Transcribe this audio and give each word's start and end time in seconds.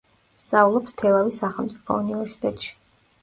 სწავლობს 0.43 0.95
თელავის 1.01 1.37
სახელმწიფო 1.45 1.99
უნივერსიტეტში. 2.05 2.73